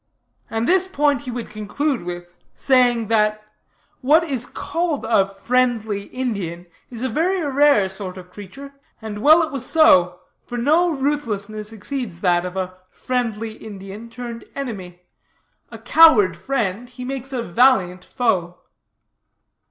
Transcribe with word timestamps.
And 0.49 0.67
this 0.67 0.87
point 0.87 1.21
he 1.21 1.29
would 1.29 1.51
conclude 1.51 2.01
with 2.01 2.25
saying, 2.55 3.07
that, 3.09 3.43
'what 4.01 4.23
is 4.23 4.47
called 4.47 5.05
a 5.05 5.29
"friendly 5.31 6.05
Indian" 6.05 6.65
is 6.89 7.03
a 7.03 7.07
very 7.07 7.39
rare 7.45 7.87
sort 7.87 8.17
of 8.17 8.31
creature; 8.31 8.73
and 8.99 9.19
well 9.21 9.43
it 9.43 9.51
was 9.51 9.63
so, 9.63 10.21
for 10.47 10.57
no 10.57 10.89
ruthlessness 10.89 11.71
exceeds 11.71 12.21
that 12.21 12.45
of 12.45 12.57
a 12.57 12.79
"friendly 12.89 13.51
Indian" 13.51 14.09
turned 14.09 14.43
enemy. 14.55 15.03
A 15.69 15.77
coward 15.77 16.35
friend, 16.35 16.89
he 16.89 17.05
makes 17.05 17.31
a 17.31 17.43
valiant 17.43 18.03
foe. 18.03 18.57